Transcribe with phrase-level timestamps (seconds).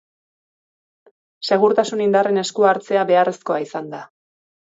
[1.49, 4.03] Segurtasun indarren esku-hartzea beharrezkoa izan da.